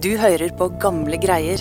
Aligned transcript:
Du 0.00 0.14
hører 0.16 0.48
på 0.56 0.64
gamle 0.80 1.18
greier. 1.20 1.60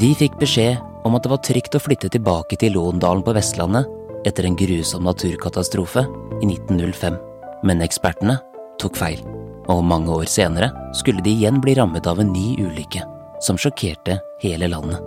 De 0.00 0.08
fikk 0.18 0.40
beskjed 0.40 0.80
om 1.06 1.14
at 1.14 1.22
det 1.22 1.30
var 1.30 1.42
trygt 1.46 1.76
å 1.78 1.82
flytte 1.84 2.10
tilbake 2.10 2.58
til 2.58 2.74
Låndalen 2.74 3.22
på 3.22 3.36
Vestlandet 3.36 3.86
etter 4.26 4.48
en 4.48 4.56
grusom 4.58 5.06
naturkatastrofe 5.06 6.02
i 6.40 6.48
1905. 6.48 7.20
Men 7.70 7.84
ekspertene 7.86 8.40
tok 8.82 8.98
feil, 8.98 9.22
og 9.70 9.84
mange 9.86 10.10
år 10.10 10.26
senere 10.26 10.72
skulle 10.98 11.22
de 11.22 11.36
igjen 11.36 11.62
bli 11.62 11.76
rammet 11.78 12.08
av 12.10 12.18
en 12.18 12.34
ny 12.34 12.56
ulykke 12.58 13.04
som 13.46 13.60
sjokkerte 13.60 14.18
hele 14.42 14.72
landet. 14.74 14.98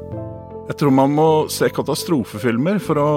Jeg 0.72 0.80
tror 0.80 0.96
man 0.96 1.12
må 1.12 1.28
se 1.52 1.68
katastrofefilmer 1.76 2.80
for 2.84 3.04
å 3.04 3.12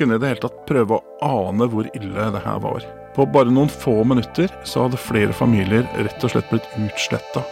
kunne 0.00 0.16
i 0.16 0.24
det 0.24 0.32
hele 0.32 0.44
tatt 0.48 0.64
prøve 0.68 0.96
å 0.96 1.28
ane 1.28 1.68
hvor 1.68 1.92
ille 1.92 2.32
det 2.32 2.44
her 2.46 2.64
var. 2.64 2.88
På 3.14 3.26
bare 3.26 3.50
noen 3.50 3.70
få 3.70 4.00
minutter 4.06 4.52
så 4.64 4.86
hadde 4.86 5.00
flere 5.00 5.34
familier 5.34 5.88
rett 5.98 6.24
og 6.24 6.32
slett 6.32 6.50
blitt 6.52 6.68
utsletta. 6.78 7.42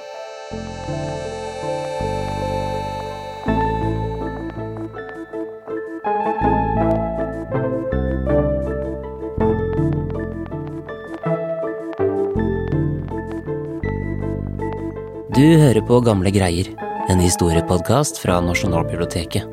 Du 15.38 15.44
hører 15.46 15.84
på 15.86 16.00
Gamle 16.02 16.32
greier, 16.34 16.66
en 17.06 17.20
historiepodkast 17.22 18.18
fra 18.18 18.40
Nasjonalbiblioteket. 18.42 19.46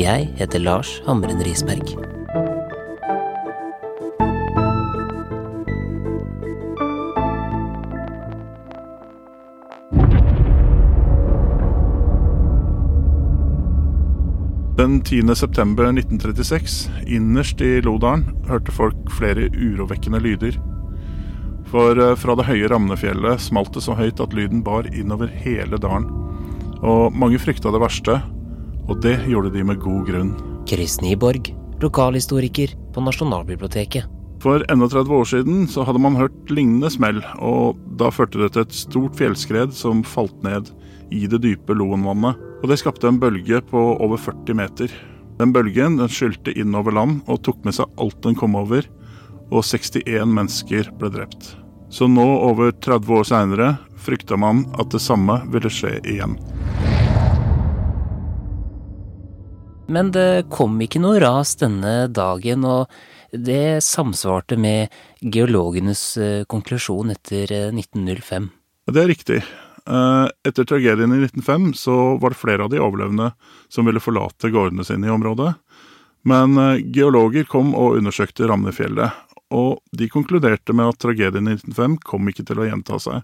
Jeg 0.00 0.30
heter 0.40 0.64
Lars 0.64 1.00
Hamren 1.04 1.44
Risberg. 1.44 2.15
Den 15.06 15.28
10. 15.28 15.36
september 15.36 15.84
1936, 15.84 16.90
innerst 17.06 17.60
i 17.60 17.80
Lodalen, 17.80 18.24
hørte 18.48 18.72
folk 18.74 19.10
flere 19.14 19.44
urovekkende 19.54 20.18
lyder. 20.18 20.56
For 21.70 21.94
eh, 21.94 22.16
fra 22.18 22.34
det 22.34 22.46
høye 22.48 22.66
Ramnefjellet 22.72 23.44
smalt 23.44 23.70
det 23.76 23.84
så 23.84 23.94
høyt 23.94 24.18
at 24.18 24.34
lyden 24.34 24.64
bar 24.66 24.88
innover 24.90 25.30
hele 25.44 25.78
dalen. 25.78 26.08
Og 26.82 27.14
mange 27.14 27.38
frykta 27.38 27.70
det 27.70 27.82
verste, 27.84 28.16
og 28.88 28.98
det 29.04 29.14
gjorde 29.30 29.52
de 29.54 29.62
med 29.68 29.78
god 29.84 30.10
grunn. 30.10 30.34
Chris 30.66 30.98
Nyborg, 31.04 31.52
lokalhistoriker 31.84 32.74
på 32.90 33.06
Nasjonalbiblioteket. 33.06 34.10
For 34.42 34.66
31 34.66 35.14
år 35.20 35.30
siden 35.36 35.70
så 35.70 35.86
hadde 35.86 36.02
man 36.02 36.18
hørt 36.18 36.50
lignende 36.50 36.90
smell, 36.90 37.22
og 37.38 37.78
da 37.94 38.10
førte 38.10 38.42
det 38.42 38.56
til 38.56 38.66
et 38.66 38.74
stort 38.82 39.22
fjellskred 39.22 39.70
som 39.70 40.02
falt 40.02 40.42
ned 40.42 40.74
i 41.14 41.28
det 41.30 41.44
dype 41.46 41.78
Loenvannet. 41.78 42.42
Og 42.62 42.70
det 42.70 42.78
skapte 42.80 43.08
en 43.10 43.20
bølge 43.20 43.60
på 43.68 43.82
over 44.00 44.20
40 44.20 44.56
meter. 44.56 44.92
Den 45.36 45.52
bølgen 45.52 45.98
den 46.00 46.08
skylte 46.08 46.54
innover 46.56 46.94
land 46.96 47.20
og 47.28 47.42
tok 47.44 47.60
med 47.66 47.76
seg 47.76 47.90
alt 48.00 48.16
den 48.24 48.36
kom 48.38 48.56
over, 48.56 48.86
og 49.52 49.60
61 49.62 50.32
mennesker 50.32 50.88
ble 50.96 51.12
drept. 51.12 51.52
Så 51.92 52.08
nå, 52.10 52.24
over 52.24 52.72
30 52.72 53.12
år 53.18 53.26
seinere, 53.28 53.68
frykta 54.00 54.38
man 54.40 54.64
at 54.80 54.90
det 54.94 55.02
samme 55.04 55.38
ville 55.52 55.70
skje 55.70 55.98
igjen. 56.02 56.34
Men 59.86 60.10
det 60.10 60.48
kom 60.50 60.80
ikke 60.82 60.98
noe 61.04 61.20
ras 61.22 61.54
denne 61.60 62.08
dagen, 62.10 62.64
og 62.66 62.90
det 63.30 63.84
samsvarte 63.84 64.58
med 64.58 64.90
geologenes 65.20 66.16
eh, 66.18 66.42
konklusjon 66.48 67.12
etter 67.14 67.52
eh, 67.54 67.68
1905. 67.70 68.50
Det 68.90 69.02
er 69.02 69.10
riktig. 69.12 69.40
Eh, 69.88 70.28
Etter 70.48 70.64
tragedien 70.64 71.12
i 71.12 71.20
1905 71.24 71.74
så 71.74 72.16
var 72.16 72.30
det 72.30 72.40
flere 72.40 72.64
av 72.64 72.70
de 72.70 72.80
overlevende 72.82 73.32
som 73.68 73.86
ville 73.86 74.02
forlate 74.02 74.50
gårdene 74.50 74.84
sine 74.84 75.06
i 75.06 75.14
området. 75.14 75.54
Men 76.26 76.58
eh, 76.58 76.80
geologer 76.94 77.46
kom 77.46 77.74
og 77.78 78.00
undersøkte 78.00 78.48
Ramnefjellet, 78.50 79.22
og 79.54 79.78
de 79.94 80.08
konkluderte 80.10 80.74
med 80.74 80.90
at 80.90 80.98
tragedien 81.02 81.46
i 81.46 81.54
1905 81.54 82.00
kom 82.02 82.26
ikke 82.30 82.48
til 82.48 82.62
å 82.62 82.66
gjenta 82.66 82.98
seg. 83.02 83.22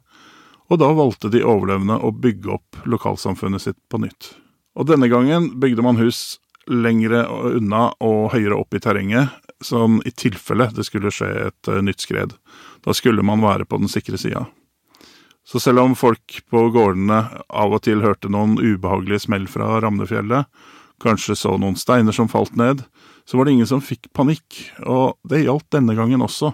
Og 0.71 0.79
da 0.79 0.93
valgte 0.95 1.33
de 1.33 1.43
overlevende 1.43 1.99
å 1.99 2.13
bygge 2.15 2.55
opp 2.55 2.85
lokalsamfunnet 2.87 3.65
sitt 3.67 3.81
på 3.91 3.99
nytt. 4.05 4.31
Og 4.79 4.87
denne 4.89 5.11
gangen 5.11 5.51
bygde 5.61 5.85
man 5.85 5.99
hus 6.01 6.39
lengre 6.71 7.25
unna 7.27 7.89
og 8.01 8.31
høyere 8.37 8.57
opp 8.57 8.75
i 8.79 8.81
terrenget, 8.81 9.35
sånn 9.63 9.99
i 10.07 10.13
tilfelle 10.15 10.71
det 10.75 10.87
skulle 10.87 11.11
skje 11.15 11.31
et 11.49 11.71
eh, 11.71 11.83
nytt 11.83 12.07
skred. 12.07 12.37
Da 12.87 12.95
skulle 12.95 13.27
man 13.27 13.43
være 13.43 13.67
på 13.67 13.83
den 13.83 13.91
sikre 13.91 14.19
sida. 14.19 14.47
Så 15.45 15.61
selv 15.61 15.83
om 15.83 15.97
folk 15.99 16.39
på 16.51 16.69
gårdene 16.75 17.25
av 17.51 17.75
og 17.75 17.83
til 17.87 18.05
hørte 18.05 18.31
noen 18.31 18.55
ubehagelige 18.61 19.27
smell 19.27 19.49
fra 19.51 19.81
Ramnefjellet, 19.83 20.47
kanskje 21.03 21.35
så 21.39 21.57
noen 21.59 21.79
steiner 21.79 22.15
som 22.15 22.31
falt 22.31 22.55
ned, 22.57 22.85
så 23.27 23.39
var 23.39 23.47
det 23.47 23.57
ingen 23.57 23.69
som 23.71 23.83
fikk 23.83 24.09
panikk, 24.15 24.61
og 24.87 25.19
det 25.29 25.45
gjaldt 25.45 25.73
denne 25.75 25.97
gangen 25.99 26.23
også. 26.23 26.53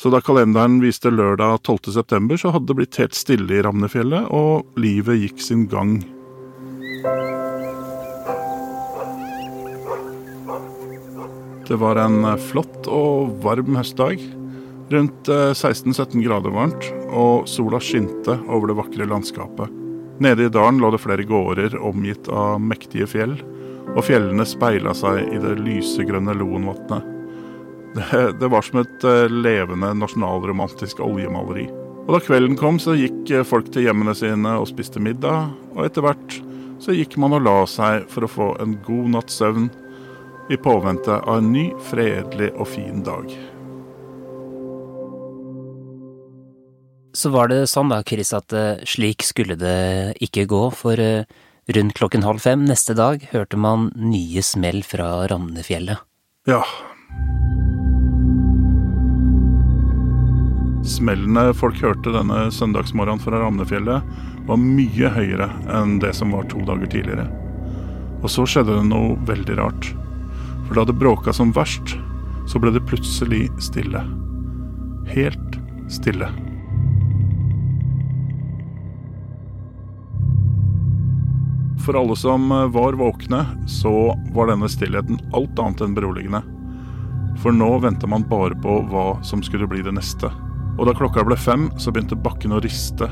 Så 0.00 0.10
da 0.12 0.20
kalenderen 0.24 0.80
viste 0.82 1.12
lørdag 1.12 1.62
12. 1.62 1.92
september, 1.96 2.36
så 2.40 2.52
hadde 2.52 2.68
det 2.70 2.78
blitt 2.80 3.00
helt 3.00 3.16
stille 3.16 3.56
i 3.56 3.62
Ramnefjellet, 3.64 4.28
og 4.32 4.76
livet 4.80 5.20
gikk 5.20 5.40
sin 5.44 5.66
gang. 5.70 6.00
Det 11.68 11.78
var 11.80 11.96
en 12.02 12.24
flott 12.50 12.88
og 12.90 13.36
varm 13.44 13.78
høstdag. 13.78 14.41
Rundt 14.92 15.28
16-17 15.28 16.20
grader 16.20 16.52
varmt, 16.52 16.88
og 17.08 17.46
sola 17.48 17.78
skinte 17.80 18.34
over 18.44 18.68
det 18.68 18.76
vakre 18.76 19.06
landskapet. 19.08 19.70
Nede 20.20 20.44
i 20.44 20.52
dalen 20.52 20.82
lå 20.82 20.90
det 20.92 21.00
flere 21.00 21.24
gårder 21.24 21.78
omgitt 21.80 22.28
av 22.28 22.60
mektige 22.60 23.08
fjell, 23.08 23.32
og 23.94 24.04
fjellene 24.04 24.44
speila 24.46 24.92
seg 24.96 25.32
i 25.32 25.40
det 25.40 25.54
lysegrønne 25.62 26.34
Loenvatnet. 26.36 27.08
Det, 27.96 28.20
det 28.40 28.48
var 28.52 28.64
som 28.64 28.82
et 28.82 29.04
eh, 29.04 29.32
levende 29.32 29.90
nasjonalromantisk 30.00 31.00
oljemaleri. 31.04 31.66
Og 32.06 32.14
da 32.14 32.20
kvelden 32.24 32.56
kom, 32.60 32.78
så 32.80 32.94
gikk 32.96 33.32
eh, 33.32 33.44
folk 33.44 33.68
til 33.72 33.84
hjemmene 33.84 34.14
sine 34.16 34.54
og 34.60 34.68
spiste 34.70 35.00
middag, 35.02 35.52
og 35.74 35.84
etter 35.86 36.04
hvert 36.06 36.38
så 36.82 36.96
gikk 36.96 37.18
man 37.20 37.36
og 37.36 37.44
la 37.46 37.56
seg 37.68 38.08
for 38.12 38.26
å 38.26 38.32
få 38.32 38.50
en 38.64 38.78
god 38.86 39.12
natts 39.16 39.40
søvn 39.42 39.68
i 40.52 40.60
påvente 40.60 41.20
av 41.20 41.42
en 41.42 41.52
ny, 41.52 41.68
fredelig 41.90 42.52
og 42.56 42.70
fin 42.72 43.04
dag. 43.06 43.28
Så 47.12 47.28
var 47.32 47.50
det 47.52 47.66
sånn 47.68 47.90
da, 47.92 48.00
Chris, 48.08 48.32
at 48.32 48.52
eh, 48.56 48.80
slik 48.88 49.24
skulle 49.26 49.56
det 49.60 50.16
ikke 50.24 50.46
gå, 50.48 50.62
for 50.72 51.00
eh, 51.00 51.28
rundt 51.76 51.96
klokken 51.98 52.24
halv 52.24 52.40
fem 52.40 52.64
neste 52.64 52.96
dag 52.96 53.26
hørte 53.34 53.58
man 53.60 53.90
nye 54.00 54.42
smell 54.44 54.80
fra 54.86 55.26
Ramnefjellet. 55.28 56.00
Ja. 56.48 56.62
Smellene 60.88 61.52
folk 61.54 61.78
hørte 61.84 62.14
denne 62.14 62.46
søndagsmorgenen 62.50 63.20
fra 63.22 63.42
Ramnefjellet, 63.42 64.14
var 64.48 64.58
mye 64.58 65.10
høyere 65.14 65.50
enn 65.70 65.98
det 66.02 66.14
som 66.18 66.32
var 66.34 66.48
to 66.50 66.64
dager 66.66 66.88
tidligere. 66.90 67.28
Og 68.22 68.30
så 68.32 68.46
skjedde 68.48 68.78
det 68.78 68.88
noe 68.88 69.18
veldig 69.28 69.58
rart. 69.60 69.90
For 70.64 70.78
da 70.78 70.86
det 70.88 70.96
bråka 70.98 71.34
som 71.36 71.52
verst, 71.54 71.94
så 72.48 72.58
ble 72.62 72.72
det 72.74 72.82
plutselig 72.88 73.44
stille. 73.62 74.00
Helt 75.12 75.60
stille. 75.92 76.30
For 81.82 81.98
alle 81.98 82.16
som 82.16 82.48
var 82.48 82.92
våkne, 82.92 83.46
så 83.66 84.18
var 84.34 84.46
denne 84.46 84.68
stillheten 84.70 85.18
alt 85.34 85.58
annet 85.58 85.80
enn 85.82 85.96
beroligende. 85.96 86.42
For 87.42 87.50
nå 87.50 87.78
venta 87.82 88.06
man 88.06 88.22
bare 88.30 88.54
på 88.62 88.76
hva 88.86 89.16
som 89.26 89.42
skulle 89.42 89.66
bli 89.66 89.82
det 89.82 89.94
neste. 89.96 90.30
Og 90.78 90.86
da 90.86 90.94
klokka 90.94 91.24
ble 91.26 91.34
fem, 91.34 91.66
så 91.82 91.90
begynte 91.90 92.14
bakken 92.14 92.54
å 92.54 92.60
riste. 92.62 93.08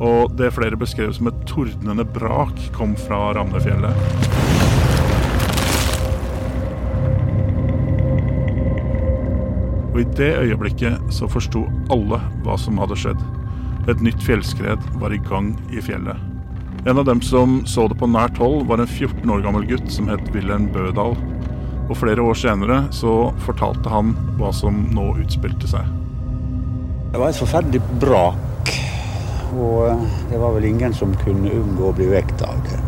Og 0.00 0.32
det 0.40 0.48
flere 0.56 0.80
beskrev 0.80 1.12
som 1.12 1.28
et 1.28 1.42
tordnende 1.50 2.06
brak, 2.08 2.56
kom 2.72 2.96
fra 2.96 3.34
Ramnefjellet. 3.36 3.92
Og 9.92 10.00
i 10.00 10.08
det 10.16 10.32
øyeblikket 10.40 11.12
så 11.12 11.28
forsto 11.28 11.66
alle 11.92 12.24
hva 12.46 12.56
som 12.56 12.80
hadde 12.80 12.96
skjedd. 12.96 13.28
Et 13.92 14.08
nytt 14.08 14.24
fjellskred 14.24 14.90
var 15.04 15.12
i 15.12 15.20
gang 15.28 15.52
i 15.68 15.84
fjellet. 15.84 16.29
En 16.86 16.98
av 16.98 17.04
dem 17.04 17.20
som 17.20 17.58
så 17.66 17.82
det 17.88 17.98
på 18.00 18.06
nært 18.08 18.38
hold, 18.40 18.62
var 18.64 18.80
en 18.80 18.88
14 18.88 19.28
år 19.28 19.42
gammel 19.44 19.66
gutt 19.68 19.90
som 19.92 20.06
het 20.08 20.30
Wilhelm 20.32 20.70
Bødal. 20.72 21.12
Og 21.90 21.98
flere 21.98 22.24
år 22.24 22.38
senere 22.40 22.78
så 22.96 23.34
fortalte 23.44 23.92
han 23.92 24.14
hva 24.38 24.48
som 24.56 24.78
nå 24.94 25.10
utspilte 25.20 25.68
seg. 25.68 25.90
Det 27.12 27.20
var 27.20 27.28
et 27.28 27.40
forferdelig 27.42 27.82
brak, 28.00 28.72
og 29.60 30.06
det 30.30 30.40
var 30.40 30.56
vel 30.56 30.70
ingen 30.70 30.96
som 30.96 31.12
kunne 31.20 31.52
unngå 31.52 31.90
å 31.90 31.98
bli 32.00 32.08
vekt 32.14 32.46
av 32.48 32.64
det. 32.70 32.80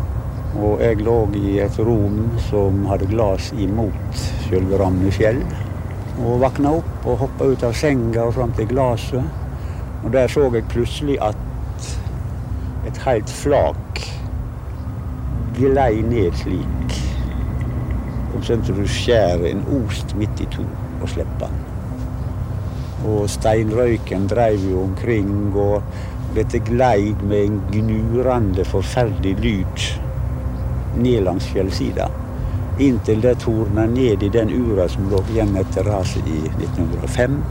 Og 0.57 0.81
jeg 0.81 1.05
lå 1.05 1.19
i 1.37 1.59
et 1.61 1.77
rom 1.77 2.25
som 2.47 2.87
hadde 2.89 3.11
glass 3.13 3.51
imot 3.53 4.25
selve 4.47 4.81
Ramnefjell. 4.81 5.43
Og 6.23 6.41
våkna 6.41 6.79
opp 6.79 7.05
og 7.05 7.21
hoppa 7.27 7.53
ut 7.53 7.69
av 7.69 7.77
senga 7.77 8.25
og 8.25 8.39
fram 8.39 8.57
til 8.57 8.73
glasset. 8.73 9.41
Og 10.01 10.13
der 10.17 10.31
så 10.31 10.49
jeg 10.49 10.65
plutselig 10.73 11.21
at 11.21 11.49
et 12.93 13.01
helt 13.07 13.29
flak 13.29 14.01
glei 15.57 16.01
ned 16.05 16.35
slik. 16.37 16.97
Omtrent 18.35 18.67
som 18.67 18.77
du 18.77 18.87
skjærer 18.89 19.45
en 19.49 19.63
ost 19.79 20.13
midt 20.17 20.41
i 20.43 20.49
to 20.53 20.65
og 21.01 21.09
slipper 21.09 21.49
den. 21.49 21.61
Og 23.09 23.25
steinrøyken 23.29 24.27
dreiv 24.31 24.61
jo 24.69 24.83
omkring, 24.85 25.31
og 25.59 25.81
dette 26.37 26.61
gleid 26.63 27.25
med 27.27 27.47
en 27.47 27.57
gnurende, 27.73 28.65
forferdelig 28.65 29.33
lyd 29.41 29.87
ned 31.01 31.25
langs 31.25 31.49
fjellsida. 31.49 32.07
Inntil 32.81 33.25
det 33.25 33.39
torna 33.43 33.87
ned 33.89 34.23
i 34.23 34.31
den 34.33 34.53
ura 34.53 34.87
som 34.89 35.09
lå 35.09 35.19
igjen 35.33 35.57
etter 35.59 35.89
raset 35.89 36.29
i 36.29 36.39
1905. 36.61 37.41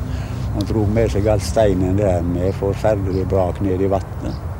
Og 0.52 0.64
dro 0.70 0.86
med 0.86 1.12
seg 1.12 1.28
all 1.34 1.42
steinen 1.42 1.98
der 1.98 2.24
med 2.26 2.54
forferdelig 2.62 3.26
brak 3.30 3.60
ned 3.64 3.82
i 3.82 3.90
vannet. 3.90 4.51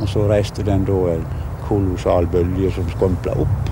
Og 0.00 0.08
så 0.08 0.24
reiste 0.30 0.64
den 0.66 0.86
da 0.88 0.98
en 1.14 1.26
kolossal 1.68 2.26
bølge 2.32 2.72
som 2.74 2.88
skrumpla 2.94 3.36
opp. 3.44 3.70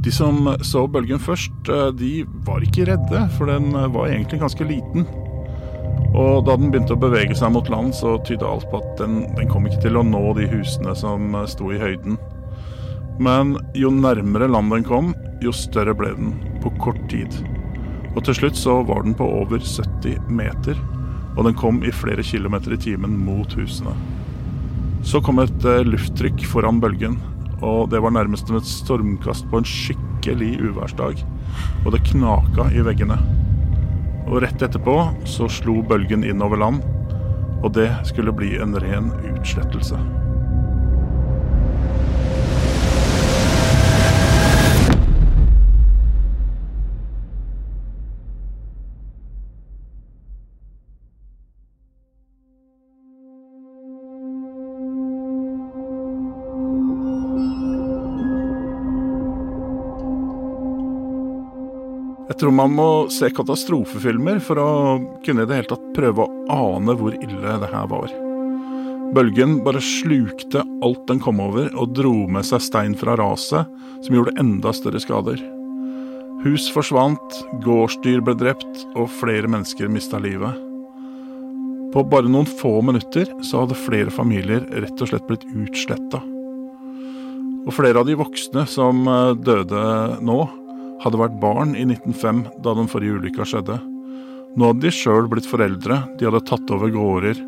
De 0.00 0.12
som 0.14 0.46
så 0.64 0.86
bølgen 0.88 1.20
først, 1.20 1.68
eh, 1.68 1.90
de 1.92 2.12
var 2.46 2.64
ikke 2.64 2.86
redde, 2.88 3.24
for 3.36 3.50
den 3.50 3.74
eh, 3.74 3.90
var 3.92 4.08
egentlig 4.08 4.40
ganske 4.40 4.64
liten. 4.64 5.04
Og 6.16 6.46
da 6.46 6.56
den 6.56 6.72
begynte 6.72 6.96
å 6.96 7.02
bevege 7.02 7.36
seg 7.36 7.52
mot 7.52 7.68
land, 7.70 7.92
så 7.94 8.16
tydde 8.24 8.48
alt 8.48 8.66
på 8.72 8.80
at 8.80 8.94
den, 8.98 9.20
den 9.36 9.50
kom 9.50 9.68
ikke 9.68 9.82
til 9.84 10.00
å 10.00 10.06
nå 10.06 10.22
de 10.38 10.48
husene 10.50 10.96
som 10.96 11.34
eh, 11.36 11.46
sto 11.52 11.68
i 11.74 11.80
høyden. 11.82 12.16
Men 13.20 13.58
jo 13.76 13.92
nærmere 13.92 14.48
land 14.48 14.72
den 14.72 14.86
kom, 14.88 15.12
jo 15.44 15.52
større 15.52 15.92
ble 15.96 16.14
den 16.16 16.32
på 16.64 16.72
kort 16.80 17.02
tid. 17.12 17.36
Og 18.14 18.24
til 18.24 18.38
slutt 18.40 18.56
så 18.58 18.80
var 18.88 19.04
den 19.04 19.14
på 19.14 19.28
over 19.42 19.60
70 19.60 20.32
meter, 20.32 20.80
og 21.36 21.44
den 21.46 21.56
kom 21.58 21.82
i 21.86 21.92
flere 21.94 22.24
kilometer 22.26 22.74
i 22.74 22.80
timen 22.80 23.16
mot 23.24 23.52
husene. 23.58 23.94
Så 25.06 25.22
kom 25.24 25.40
et 25.40 25.64
lufttrykk 25.86 26.44
foran 26.48 26.80
bølgen, 26.82 27.16
og 27.64 27.90
det 27.92 28.00
var 28.04 28.12
nærmest 28.12 28.48
som 28.48 28.58
et 28.58 28.68
stormkast 28.68 29.48
på 29.50 29.60
en 29.60 29.68
skikkelig 29.68 30.52
uværsdag. 30.60 31.24
Og 31.84 31.92
det 31.94 32.04
knaka 32.10 32.68
i 32.76 32.84
veggene. 32.84 33.18
Og 34.28 34.42
rett 34.44 34.62
etterpå 34.62 34.96
så 35.28 35.48
slo 35.50 35.80
bølgen 35.86 36.24
inn 36.26 36.44
over 36.44 36.60
land, 36.60 36.84
og 37.60 37.72
det 37.76 37.90
skulle 38.08 38.34
bli 38.36 38.56
en 38.60 38.76
ren 38.80 39.12
utslettelse. 39.34 40.19
Jeg 62.30 62.38
tror 62.38 62.52
man 62.54 62.74
må 62.78 62.88
se 63.10 63.26
katastrofefilmer 63.34 64.38
for 64.44 64.60
å 64.62 64.72
kunne 65.26 65.42
i 65.42 65.50
det 65.50 65.56
hele 65.56 65.70
tatt 65.72 65.86
prøve 65.96 66.22
å 66.22 66.42
ane 66.54 66.94
hvor 66.94 67.16
ille 67.18 67.54
det 67.58 67.70
her 67.72 67.88
var. 67.90 68.12
Bølgen 69.10 69.56
bare 69.66 69.82
slukte 69.82 70.62
alt 70.86 71.02
den 71.08 71.18
kom 71.18 71.42
over, 71.42 71.66
og 71.74 71.96
dro 71.98 72.12
med 72.30 72.46
seg 72.46 72.62
stein 72.62 72.94
fra 72.94 73.16
raset, 73.18 73.66
som 74.06 74.14
gjorde 74.14 74.36
enda 74.38 74.70
større 74.76 75.02
skader. 75.02 75.42
Hus 76.44 76.68
forsvant, 76.70 77.40
gårdsdyr 77.66 78.22
ble 78.22 78.36
drept, 78.38 78.84
og 78.94 79.10
flere 79.18 79.50
mennesker 79.50 79.90
mista 79.90 80.22
livet. 80.22 80.54
På 81.90 82.06
bare 82.06 82.30
noen 82.30 82.46
få 82.46 82.76
minutter 82.86 83.26
så 83.42 83.64
hadde 83.64 83.82
flere 83.82 84.14
familier 84.14 84.62
rett 84.70 85.02
og 85.02 85.10
slett 85.10 85.26
blitt 85.26 85.48
utsletta. 85.50 86.22
Og 87.66 87.74
flere 87.74 88.00
av 88.00 88.06
de 88.06 88.14
voksne 88.16 88.62
som 88.70 89.02
eh, 89.10 89.34
døde 89.42 89.82
nå, 90.22 90.38
hadde 91.04 91.20
vært 91.20 91.38
barn 91.42 91.76
i 91.76 91.84
1905 91.86 92.44
da 92.64 92.74
den 92.76 92.90
forrige 92.90 93.20
ulykka 93.20 93.46
skjedde. 93.48 93.78
Nå 94.56 94.72
hadde 94.72 94.84
de 94.86 94.92
sjøl 94.94 95.28
blitt 95.30 95.48
foreldre, 95.48 96.02
de 96.18 96.26
hadde 96.28 96.42
tatt 96.48 96.72
over 96.74 96.90
gårder, 96.92 97.38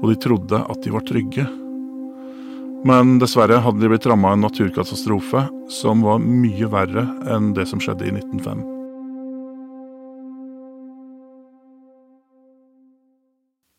og 0.00 0.10
de 0.10 0.18
trodde 0.22 0.60
at 0.60 0.82
de 0.84 0.92
var 0.94 1.04
trygge. 1.08 1.46
Men 2.84 3.16
dessverre 3.20 3.62
hadde 3.64 3.80
de 3.80 3.90
blitt 3.90 4.06
ramma 4.08 4.34
av 4.34 4.38
en 4.38 4.44
naturkatastrofe 4.44 5.46
som 5.72 6.04
var 6.04 6.20
mye 6.20 6.68
verre 6.68 7.06
enn 7.32 7.54
det 7.56 7.66
som 7.70 7.80
skjedde 7.80 8.10
i 8.10 8.12
1905. 8.12 8.64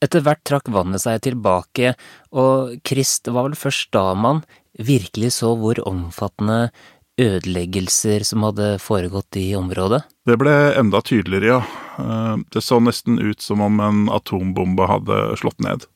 Etter 0.05 0.21
hvert 0.25 0.41
trakk 0.45 0.69
vannet 0.73 1.01
seg 1.01 1.21
tilbake, 1.25 1.95
og 2.35 2.75
Krist 2.85 3.29
var 3.31 3.47
vel 3.47 3.57
først 3.57 3.93
da 3.95 4.11
man 4.17 4.43
virkelig 4.75 5.31
så 5.37 5.53
hvor 5.57 5.79
omfattende 5.87 6.67
ødeleggelser 7.21 8.23
som 8.27 8.43
hadde 8.45 8.75
foregått 8.83 9.37
i 9.39 9.47
området? 9.55 10.03
Det 10.27 10.37
ble 10.41 10.53
enda 10.75 11.01
tydeligere, 11.05 11.57
ja. 11.57 11.59
Eh, 11.99 12.37
det 12.51 12.63
så 12.63 12.79
nesten 12.83 13.19
ut 13.19 13.41
som 13.41 13.61
om 13.63 13.79
en 13.79 14.07
atombombe 14.11 14.87
hadde 14.89 15.19
slått 15.39 15.61
ned. 15.63 15.87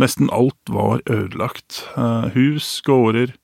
Nesten 0.00 0.30
alt 0.32 0.72
var 0.72 1.02
ødelagt. 1.06 1.84
Eh, 1.96 2.32
hus, 2.34 2.80
gårder, 2.86 3.34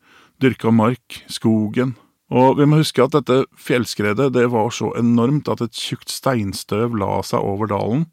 dyrka 0.41 0.73
mark, 0.73 1.23
skogen. 1.29 1.95
Og 2.33 2.57
vi 2.59 2.67
må 2.67 2.81
huske 2.81 3.05
at 3.05 3.15
dette 3.15 3.45
fjellskredet 3.61 4.33
det 4.35 4.49
var 4.51 4.73
så 4.75 4.91
enormt 4.99 5.51
at 5.53 5.63
et 5.63 5.77
tjukt 5.79 6.11
steinstøv 6.11 6.97
la 6.99 7.21
seg 7.23 7.45
over 7.45 7.71
dalen, 7.71 8.09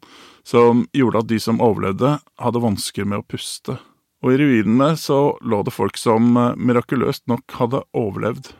som 0.46 0.84
gjorde 0.94 1.24
at 1.24 1.30
de 1.32 1.40
som 1.42 1.58
overlevde, 1.64 2.18
hadde 2.38 2.62
vansker 2.62 3.08
med 3.08 3.24
å 3.24 3.26
puste. 3.26 3.80
Og 4.22 4.36
i 4.36 4.38
ruinene 4.40 4.94
så 4.96 5.34
lå 5.42 5.64
det 5.64 5.74
folk 5.74 5.98
som 6.00 6.36
eh, 6.38 6.54
mirakuløst 6.56 7.26
nok 7.32 7.58
hadde 7.58 7.82
overlevd. 7.96 8.52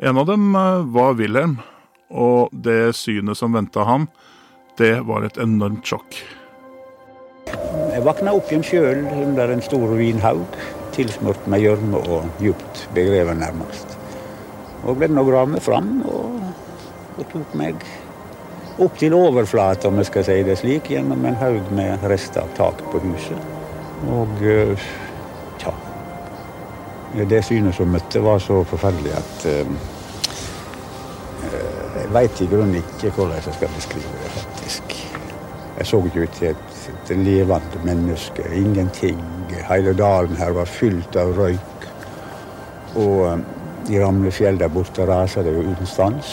En 0.00 0.18
av 0.18 0.26
dem 0.26 0.54
eh, 0.54 0.80
var 0.94 1.16
Wilhelm, 1.18 1.56
og 2.14 2.52
det 2.52 2.94
synet 2.94 3.34
som 3.38 3.56
venta 3.56 3.82
ham, 3.82 4.04
det 4.78 5.00
var 5.08 5.24
et 5.26 5.40
enormt 5.42 5.90
sjokk. 5.90 6.20
Jeg 7.48 8.04
våkna 8.06 8.36
opp 8.38 8.52
igjen 8.52 8.62
sjøl 8.62 9.00
under 9.10 9.50
en 9.50 9.64
stor 9.64 9.88
ruinhaug, 9.90 10.54
tilsmurt 10.94 11.50
med 11.50 11.64
gjørme 11.64 11.98
og 11.98 12.44
djupt 12.44 12.84
begrevet 12.94 13.40
nærmest. 13.40 13.98
Og 14.86 15.00
ble 15.00 15.10
nå 15.10 15.26
gravd 15.26 15.56
meg 15.56 15.66
fram 15.66 15.90
og, 16.06 16.46
og, 17.16 17.26
tok 17.34 17.58
meg 17.58 17.82
opp 18.78 19.02
til 19.02 19.18
overflata, 19.18 19.90
om 19.90 19.98
jeg 19.98 20.12
skal 20.12 20.28
si 20.30 20.40
det 20.46 20.60
slik, 20.62 20.94
gjennom 20.94 21.26
en 21.26 21.42
haug 21.42 21.74
med 21.74 22.06
rester 22.06 22.46
av 22.46 22.54
tak 22.60 22.86
på 22.94 23.02
huset. 23.02 23.54
Og 24.14 24.46
tja 25.58 25.74
det 27.28 27.42
synet 27.46 27.76
som 27.76 27.90
møtte, 27.92 28.20
var 28.20 28.40
så 28.42 28.62
forferdelig 28.68 29.14
at 29.16 29.46
uh, 29.48 29.97
Jeg 32.08 32.14
veit 32.14 32.38
i 32.40 32.46
grunnen 32.48 32.76
ikke 32.78 33.10
hvordan 33.12 33.34
jeg 33.36 33.52
skal 33.52 33.72
beskrive 33.74 34.10
det, 34.22 34.28
faktisk. 34.32 34.92
Jeg 35.78 35.86
så 35.86 35.98
ikke 36.08 36.22
ut 36.22 36.36
til 36.38 36.46
et, 36.48 36.70
et 37.04 37.10
levende 37.18 37.80
menneske. 37.84 38.46
Ingenting. 38.56 39.20
Hele 39.68 39.92
dalen 39.92 40.36
her 40.40 40.54
var 40.56 40.64
fylt 40.64 41.18
av 41.20 41.34
røyk. 41.36 41.84
Og 42.96 43.20
um, 43.26 43.42
i 43.92 44.00
Ramlefjell 44.00 44.56
der 44.56 44.72
borte 44.72 45.04
raser 45.04 45.44
det 45.44 45.52
jo 45.52 45.66
uten 45.68 45.90
stans. 45.90 46.32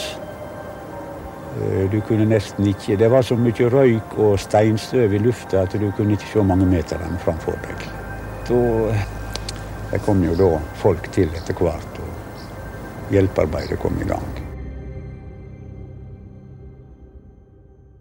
Uh, 1.58 1.84
du 1.92 1.98
kunne 2.08 2.24
nesten 2.24 2.72
ikke 2.72 2.96
Det 2.96 3.12
var 3.12 3.28
så 3.28 3.36
mye 3.36 3.68
røyk 3.76 4.16
og 4.16 4.40
steinstøv 4.40 5.12
i 5.12 5.20
lufta 5.28 5.66
at 5.68 5.76
du 5.76 5.90
kunne 5.90 6.16
ikke 6.16 6.32
se 6.32 6.46
mange 6.54 6.70
meterne 6.72 7.20
framfor 7.20 7.60
deg. 7.68 7.84
Da 8.48 8.64
det 9.92 10.00
kom 10.08 10.24
jo 10.24 10.40
da 10.40 10.50
folk 10.80 11.12
til 11.12 11.28
etter 11.36 11.60
hvert, 11.60 12.00
og 12.00 13.12
hjelpearbeidet 13.12 13.78
kom 13.84 14.00
i 14.00 14.08
gang. 14.08 14.45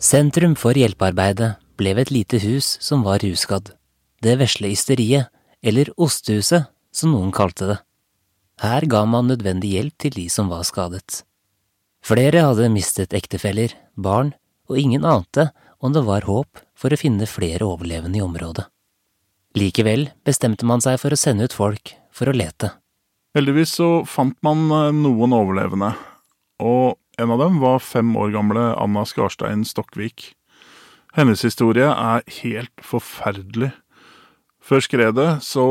Sentrum 0.06 0.54
for 0.54 0.78
hjelpearbeidet 0.78 1.56
ble 1.80 1.96
ved 1.98 2.06
et 2.06 2.12
lite 2.14 2.38
hus 2.44 2.76
som 2.84 3.02
var 3.02 3.24
ruskadd. 3.24 3.72
Det 4.22 4.36
vesle 4.38 4.70
ysteriet, 4.70 5.32
eller 5.66 5.90
Ostehuset, 5.98 6.68
som 6.94 7.16
noen 7.16 7.32
kalte 7.34 7.70
det. 7.72 7.78
Her 8.62 8.86
ga 8.86 9.02
man 9.10 9.32
nødvendig 9.32 9.72
hjelp 9.74 9.96
til 10.04 10.14
de 10.14 10.26
som 10.30 10.52
var 10.52 10.62
skadet. 10.68 11.24
Flere 12.06 12.44
hadde 12.46 12.70
mistet 12.70 13.16
ektefeller, 13.18 13.74
barn, 13.98 14.36
og 14.70 14.78
ingen 14.78 15.08
ante 15.10 15.48
om 15.82 15.96
det 15.96 16.06
var 16.06 16.28
håp 16.30 16.62
for 16.78 16.94
å 16.94 17.00
finne 17.02 17.26
flere 17.26 17.66
overlevende 17.66 18.22
i 18.22 18.26
området. 18.26 18.68
Likevel 19.58 20.12
bestemte 20.28 20.70
man 20.70 20.86
seg 20.86 21.00
for 21.02 21.16
å 21.16 21.20
sende 21.20 21.50
ut 21.50 21.56
folk 21.56 21.96
for 22.14 22.30
å 22.30 22.36
lete. 22.36 22.76
Heldigvis 23.34 23.74
så 23.80 23.90
fant 24.06 24.38
man 24.46 24.68
eh, 24.70 24.94
noen 24.94 25.34
overlevende, 25.34 25.96
og 26.62 27.00
en 27.18 27.32
av 27.32 27.40
dem 27.40 27.60
var 27.60 27.80
fem 27.80 28.16
år 28.18 28.34
gamle 28.36 28.74
Anna 28.76 29.06
Skarstein 29.06 29.66
Stokkvik. 29.66 30.34
Hennes 31.16 31.46
historie 31.46 31.88
er 31.88 32.26
helt 32.42 32.84
forferdelig. 32.84 33.72
Før 34.64 34.84
skredet 34.84 35.30
så 35.46 35.66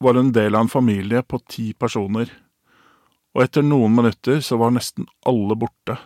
var 0.00 0.16
hun 0.18 0.32
del 0.36 0.56
av 0.56 0.66
en 0.66 0.72
familie 0.72 1.22
på 1.22 1.40
ti 1.48 1.70
personer, 1.72 2.28
og 3.36 3.44
etter 3.44 3.64
noen 3.64 3.94
minutter 3.94 4.40
så 4.44 4.58
var 4.60 4.74
nesten 4.74 5.06
alle 5.28 5.56
borte. 5.56 5.96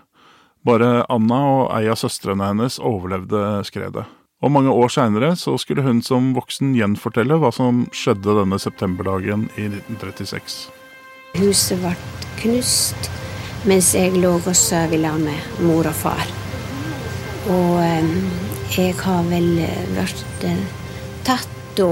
Bare 0.65 1.05
Anna 1.13 1.41
og 1.49 1.65
ei 1.77 1.89
av 1.91 1.99
søstrene 2.01 2.51
hennes 2.51 2.79
overlevde 2.79 3.65
skredet. 3.69 4.05
Og 4.45 4.53
mange 4.53 4.73
år 4.73 4.91
seinere 4.93 5.33
så 5.41 5.57
skulle 5.61 5.85
hun 5.87 6.03
som 6.05 6.35
voksen 6.37 6.75
gjenfortelle 6.77 7.39
hva 7.41 7.53
som 7.55 7.87
skjedde 7.97 8.37
denne 8.43 8.61
septemberdagen 8.61 9.49
i 9.57 9.71
1936. 9.71 10.59
Huset 11.41 11.81
ble 11.81 11.95
knust 12.43 13.09
mens 13.65 13.95
jeg 13.97 14.13
lå 14.21 14.35
og 14.37 14.57
sov 14.57 14.93
i 14.93 15.01
lag 15.01 15.17
med 15.21 15.61
mor 15.65 15.89
og 15.89 15.97
far. 15.97 16.29
Og 17.53 17.81
jeg 18.75 18.97
har 19.01 19.25
vel 19.29 19.49
blitt 19.95 20.45
eh, 20.49 20.61
tatt 21.25 21.51
da 21.79 21.89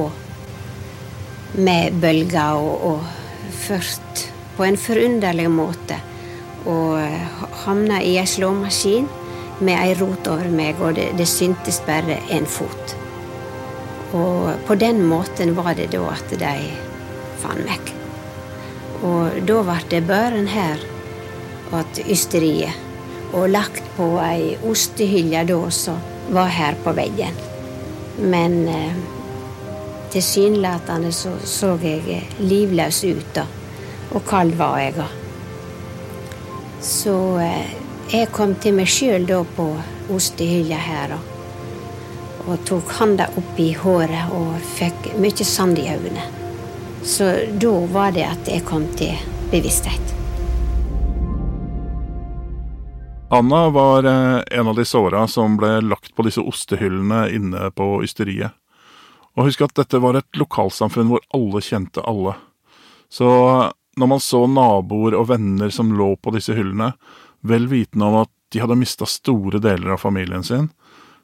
med 1.56 1.98
bølger 2.02 2.60
og, 2.60 2.84
og 2.90 3.52
ført 3.62 4.24
på 4.56 4.66
en 4.66 4.78
forunderlig 4.80 5.48
måte. 5.52 5.98
Og 6.68 7.00
eh, 7.00 7.42
havna 7.64 8.02
i 8.04 8.18
ei 8.20 8.28
slåmaskin 8.28 9.08
med 9.62 9.76
ei 9.78 9.96
rot 9.96 10.28
over 10.28 10.52
meg, 10.52 10.80
og 10.82 10.96
det, 10.98 11.12
det 11.16 11.28
syntes 11.30 11.80
bare 11.86 12.20
en 12.34 12.48
fot. 12.48 12.96
Og 14.12 14.52
på 14.68 14.76
den 14.76 15.00
måten 15.08 15.56
var 15.56 15.72
det 15.78 15.92
da 15.94 16.04
at 16.12 16.36
de 16.36 16.54
fant 17.40 17.64
meg. 17.64 17.92
Og 19.02 19.40
da 19.48 19.62
ble 19.66 19.78
det 19.90 20.02
børen 20.06 20.50
her 20.50 20.82
at 21.80 22.02
ysteriet, 22.04 22.76
og 23.32 23.48
lagt 23.48 23.84
på 23.96 24.08
ei 24.20 24.56
ostehylle 24.68 25.44
da 25.48 25.58
som 25.72 26.00
var 26.32 26.52
her 26.52 26.76
på 26.84 26.92
veggen. 26.96 27.38
Men 28.20 28.68
eh, 28.68 29.00
tilsynelatende 30.12 31.12
så, 31.16 31.32
så 31.44 31.74
jeg 31.82 32.22
livløs 32.38 33.02
ut, 33.04 33.28
da. 33.34 33.46
Og 34.12 34.24
kald 34.28 34.56
var 34.60 34.78
jeg 34.82 34.96
òg. 35.00 35.18
Så 36.84 37.16
eh, 37.40 37.72
jeg 38.12 38.28
kom 38.34 38.56
til 38.60 38.76
meg 38.76 38.90
sjøl 38.90 39.24
da 39.28 39.40
på 39.56 39.70
ostehylla 40.12 40.80
her 40.82 41.16
og, 41.16 41.28
og 42.44 42.64
tok 42.68 42.96
handa 42.98 43.30
opp 43.40 43.60
i 43.62 43.70
håret 43.78 44.34
og 44.36 44.56
fikk 44.76 45.12
mye 45.22 45.46
sand 45.46 45.80
i 45.80 45.88
øynene. 45.94 46.26
Så 47.02 47.32
da 47.58 47.76
var 47.94 48.12
det 48.14 48.28
at 48.28 48.50
jeg 48.50 48.66
kom 48.68 48.84
til 48.98 49.16
bevissthet. 49.50 50.21
Anna 53.32 53.68
var 53.68 54.04
eh, 54.04 54.42
en 54.50 54.68
av 54.68 54.76
de 54.76 54.84
såra 54.84 55.28
som 55.28 55.56
ble 55.56 55.80
lagt 55.80 56.10
på 56.14 56.24
disse 56.26 56.42
ostehyllene 56.44 57.30
inne 57.32 57.70
på 57.72 57.86
ysteriet. 58.04 58.52
Og 59.32 59.48
husk 59.48 59.62
at 59.64 59.72
dette 59.78 60.00
var 60.04 60.18
et 60.18 60.36
lokalsamfunn 60.36 61.08
hvor 61.08 61.24
alle 61.32 61.62
kjente 61.64 62.04
alle. 62.04 62.34
Så 63.08 63.30
når 63.96 64.10
man 64.12 64.20
så 64.20 64.42
naboer 64.44 65.16
og 65.16 65.30
venner 65.32 65.72
som 65.72 65.94
lå 65.96 66.10
på 66.20 66.34
disse 66.36 66.52
hyllene, 66.52 66.90
vel 67.40 67.70
vitende 67.72 68.10
om 68.10 68.20
at 68.26 68.32
de 68.52 68.60
hadde 68.60 68.76
mista 68.76 69.08
store 69.08 69.64
deler 69.64 69.96
av 69.96 70.04
familien 70.04 70.44
sin, 70.44 70.68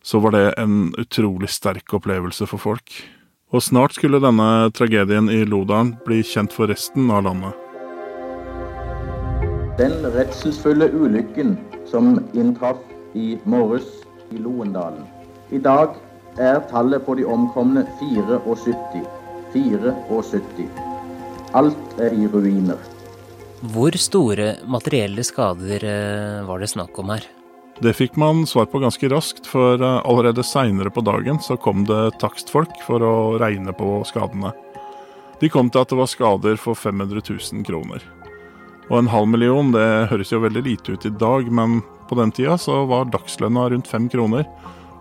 så 0.01 0.25
var 0.25 0.33
det 0.33 0.47
en 0.57 0.95
utrolig 0.97 1.53
sterk 1.53 1.93
opplevelse 1.93 2.49
for 2.49 2.71
folk. 2.71 3.03
Og 3.53 3.69
snart 3.69 4.01
skulle 4.01 4.25
denne 4.25 4.71
tragedien 4.73 5.29
i 5.29 5.45
Lodalen 5.45 5.99
bli 6.09 6.25
kjent 6.25 6.57
for 6.57 6.73
resten 6.73 7.13
av 7.13 7.29
landet. 7.29 7.68
Den 9.79 9.93
redselsfulle 10.11 10.89
ulykken 10.91 11.53
som 11.87 12.17
inntraff 12.35 12.81
i 13.15 13.39
morges 13.47 13.87
i 14.35 14.41
Loendalen. 14.43 15.05
I 15.55 15.61
dag 15.63 15.95
er 16.35 16.59
tallet 16.67 17.05
på 17.07 17.15
de 17.15 17.23
omkomne 17.23 17.85
74. 18.01 19.23
74. 19.53 20.67
Alt 21.55 22.03
er 22.03 22.11
i 22.11 22.27
ruiner. 22.27 22.83
Hvor 23.71 23.95
store 23.95 24.57
materielle 24.67 25.23
skader 25.23 25.87
eh, 25.87 26.43
var 26.51 26.59
det 26.59 26.73
snakk 26.75 26.99
om 26.99 27.15
her? 27.15 27.31
Det 27.79 27.95
fikk 27.95 28.19
man 28.19 28.49
svar 28.51 28.67
på 28.67 28.83
ganske 28.83 29.15
raskt, 29.15 29.47
for 29.47 29.79
eh, 29.79 30.01
allerede 30.03 30.43
seinere 30.43 30.91
på 30.91 31.07
dagen 31.07 31.39
så 31.39 31.55
kom 31.55 31.87
det 31.87 32.19
takstfolk 32.19 32.83
for 32.83 32.99
å 32.99 33.17
regne 33.39 33.71
på 33.79 34.01
skadene. 34.11 34.51
De 35.39 35.47
kom 35.55 35.71
til 35.71 35.87
at 35.87 35.95
det 35.95 36.03
var 36.03 36.11
skader 36.11 36.59
for 36.59 36.75
500 36.75 37.23
000 37.31 37.63
kroner. 37.63 38.03
Og 38.89 38.99
en 39.03 39.13
halv 39.13 39.29
million, 39.29 39.73
det 39.75 40.09
høres 40.13 40.33
jo 40.33 40.41
veldig 40.41 40.65
lite 40.65 40.97
ut 40.97 41.07
i 41.07 41.13
dag, 41.13 41.49
men 41.53 41.83
på 42.09 42.17
den 42.17 42.33
tida 42.33 42.57
så 42.61 42.87
var 42.89 43.11
dagslønna 43.13 43.69
rundt 43.73 43.91
fem 43.91 44.09
kroner. 44.09 44.49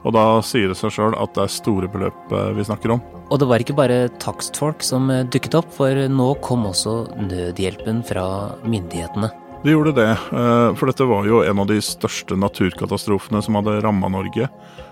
Og 0.06 0.14
da 0.16 0.40
sier 0.46 0.72
det 0.72 0.78
seg 0.80 0.94
sjøl 0.94 1.16
at 1.18 1.34
det 1.36 1.46
er 1.46 1.52
store 1.52 1.90
beløp 1.92 2.32
eh, 2.36 2.52
vi 2.56 2.66
snakker 2.68 2.96
om. 2.96 3.02
Og 3.28 3.42
det 3.42 3.48
var 3.50 3.64
ikke 3.64 3.76
bare 3.76 4.08
takstfolk 4.24 4.86
som 4.86 5.10
eh, 5.12 5.26
dukket 5.28 5.58
opp, 5.60 5.72
for 5.76 6.08
nå 6.12 6.30
kom 6.46 6.68
også 6.70 7.00
nødhjelpen 7.28 8.04
fra 8.08 8.28
myndighetene. 8.68 9.32
De 9.66 9.74
gjorde 9.74 9.96
det, 9.98 10.12
eh, 10.14 10.70
for 10.78 10.88
dette 10.88 11.08
var 11.10 11.28
jo 11.28 11.42
en 11.44 11.64
av 11.64 11.68
de 11.68 11.80
største 11.84 12.38
naturkatastrofene 12.40 13.42
som 13.44 13.58
hadde 13.60 13.80
ramma 13.84 14.12
Norge. 14.14 14.48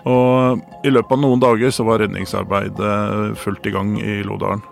Og 0.10 0.64
i 0.84 0.92
løpet 0.92 1.16
av 1.16 1.22
noen 1.22 1.44
dager 1.44 1.72
så 1.72 1.86
var 1.88 2.02
redningsarbeidet 2.04 3.38
fullt 3.40 3.70
i 3.70 3.76
gang 3.76 3.96
i 4.02 4.20
Lodalen. 4.26 4.66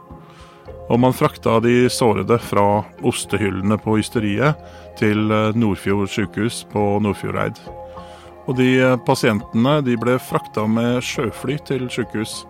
Og 0.92 1.00
man 1.00 1.16
frakta 1.16 1.60
de 1.64 1.88
sårede 1.90 2.40
fra 2.44 2.84
ostehyllene 3.08 3.78
på 3.80 3.96
ysteriet 4.02 4.60
til 5.00 5.32
Nordfjord 5.56 6.12
sykehus 6.12 6.64
på 6.74 6.84
Nordfjordeid. 7.04 7.62
Og 8.48 8.58
de 8.60 8.70
eh, 8.82 8.98
pasientene 9.08 9.78
de 9.86 9.96
ble 10.00 10.18
frakta 10.20 10.66
med 10.68 11.00
sjøfly 11.06 11.58
til 11.68 11.88
sykehus. 11.92 12.42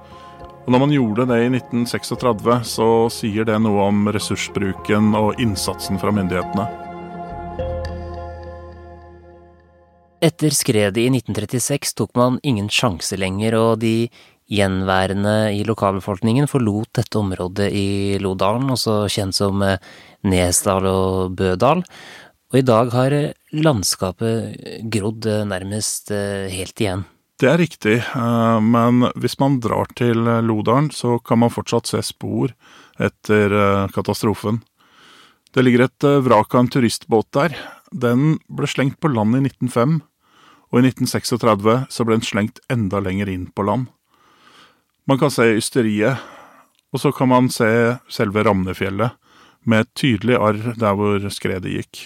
Og 0.63 0.71
når 0.71 0.81
man 0.85 0.93
gjorde 0.95 1.27
det 1.29 1.41
i 1.43 1.51
1936, 1.51 2.55
så 2.71 2.87
sier 3.11 3.45
det 3.45 3.59
noe 3.61 3.89
om 3.89 4.07
ressursbruken 4.15 5.11
og 5.19 5.41
innsatsen 5.43 5.99
fra 6.01 6.13
myndighetene. 6.15 6.65
Etter 10.23 10.55
skredet 10.55 11.01
i 11.03 11.09
1936 11.11 11.97
tok 11.99 12.13
man 12.15 12.37
ingen 12.47 12.69
sjanse 12.71 13.17
lenger, 13.19 13.57
og 13.59 13.81
de 13.83 14.07
gjenværende 14.53 15.53
i 15.57 15.63
lokalbefolkningen 15.67 16.49
forlot 16.51 16.91
dette 16.99 17.19
området 17.19 17.71
i 17.73 18.19
Lodalen, 18.21 18.69
også 18.73 19.03
kjent 19.11 19.37
som 19.37 19.63
eh, 19.65 19.81
Nesdal 20.29 20.85
og 20.87 21.33
Bødal, 21.37 21.83
og 22.53 22.59
i 22.61 22.65
dag 22.67 22.91
har 22.93 23.13
eh, 23.17 23.33
landskapet 23.65 24.85
grodd 24.93 25.25
eh, 25.25 25.41
nærmest 25.49 26.13
eh, 26.13 26.53
helt 26.53 26.77
igjen. 26.77 27.07
Det 27.41 27.49
er 27.49 27.57
riktig, 27.59 27.95
men 28.13 29.07
hvis 29.19 29.33
man 29.41 29.57
drar 29.59 29.89
til 29.97 30.21
Lodalen, 30.45 30.91
så 30.93 31.17
kan 31.19 31.41
man 31.41 31.51
fortsatt 31.51 31.89
se 31.89 31.99
spor 32.05 32.53
etter 33.01 33.55
katastrofen. 33.91 34.61
Det 35.51 35.65
ligger 35.65 35.87
et 35.87 36.07
vrak 36.23 36.53
av 36.53 36.61
en 36.61 36.69
turistbåt 36.71 37.33
der. 37.35 37.57
Den 37.91 38.37
ble 38.47 38.69
slengt 38.69 39.01
på 39.01 39.11
land 39.11 39.35
i 39.35 39.41
1905, 39.49 39.97
og 40.71 40.79
i 40.79 40.85
1936 40.93 41.75
så 41.97 42.07
ble 42.07 42.19
den 42.21 42.29
slengt 42.29 42.63
enda 42.71 43.01
lenger 43.03 43.33
inn 43.33 43.49
på 43.49 43.65
land. 43.67 43.89
Man 45.03 45.19
kan 45.19 45.31
se 45.31 45.49
ysteriet, 45.57 46.19
og 46.93 47.01
så 47.01 47.11
kan 47.11 47.27
man 47.27 47.49
se 47.51 47.67
selve 48.07 48.43
Ramnefjellet, 48.47 49.11
med 49.67 49.83
et 49.83 49.89
tydelig 49.99 50.37
arr 50.39 50.61
der 50.79 50.95
hvor 50.95 51.25
skredet 51.31 51.71
gikk. 51.71 51.99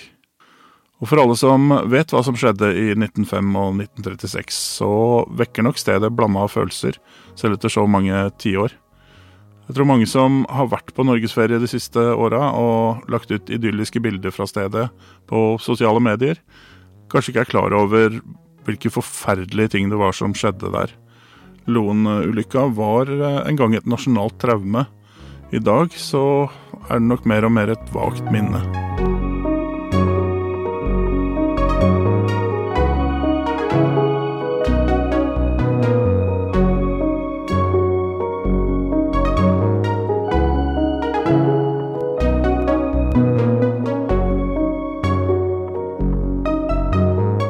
Og 0.97 1.11
for 1.11 1.21
alle 1.21 1.35
som 1.37 1.69
vet 1.93 2.09
hva 2.13 2.23
som 2.25 2.37
skjedde 2.37 2.71
i 2.73 2.87
1905 2.95 3.53
og 3.53 3.77
1936, 3.83 4.57
så 4.79 4.89
vekker 5.37 5.65
nok 5.65 5.77
stedet 5.77 6.09
blanda 6.17 6.47
følelser, 6.49 6.97
selv 7.37 7.57
etter 7.57 7.73
så 7.73 7.85
mange 7.85 8.17
tiår. 8.41 8.73
Jeg 9.67 9.77
tror 9.77 9.89
mange 9.89 10.09
som 10.09 10.41
har 10.49 10.69
vært 10.71 10.93
på 10.97 11.05
norgesferie 11.05 11.61
de 11.61 11.69
siste 11.69 12.01
åra 12.01 12.49
og 12.57 13.09
lagt 13.13 13.29
ut 13.29 13.51
idylliske 13.51 14.01
bilder 14.01 14.33
fra 14.33 14.47
stedet 14.49 14.87
på 15.29 15.47
sosiale 15.61 16.01
medier, 16.01 16.39
kanskje 17.13 17.35
ikke 17.35 17.45
er 17.45 17.53
klar 17.53 17.77
over 17.77 18.21
hvilke 18.65 18.89
forferdelige 18.89 19.75
ting 19.75 19.91
det 19.91 19.99
var 20.01 20.17
som 20.17 20.33
skjedde 20.33 20.73
der. 20.73 20.97
Loen-ulykka 21.67 22.65
var 22.75 23.09
en 23.47 23.55
gang 23.59 23.75
et 23.75 23.85
nasjonalt 23.85 24.39
traume. 24.39 24.85
I 25.51 25.59
dag 25.59 25.91
så 25.91 26.47
er 26.87 26.99
det 26.99 27.07
nok 27.07 27.27
mer 27.27 27.47
og 27.47 27.51
mer 27.59 27.75
et 27.75 27.91
vagt 27.95 28.31
minne. 28.31 28.63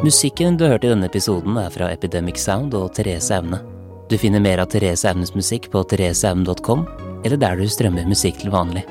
Musikken 0.08 0.56
du 0.56 0.64
hørte 0.64 0.88
i 0.88 0.92
denne 0.94 1.10
episoden 1.10 1.58
er 1.60 1.70
fra 1.70 1.92
Epidemic 1.92 2.40
Sound 2.40 2.74
og 2.78 2.94
Therese 2.96 3.36
Aune. 3.36 3.77
Du 4.08 4.18
finner 4.18 4.40
mer 4.40 4.62
av 4.64 4.70
Therese 4.72 5.10
Aunes 5.10 5.34
musikk 5.36 5.68
på 5.72 5.82
thereseaune.com, 5.92 6.86
eller 7.28 7.40
der 7.42 7.60
du 7.60 7.68
strømmer 7.68 8.08
musikk 8.08 8.40
til 8.40 8.54
vanlig. 8.54 8.86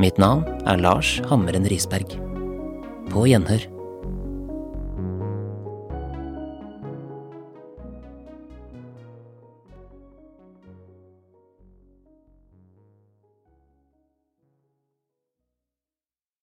Mitt 0.00 0.16
navn 0.16 0.46
er 0.64 0.80
Lars 0.80 1.18
Hammeren 1.28 1.68
Risberg. 1.68 2.14
På 3.12 3.26
gjenhør. 3.28 3.66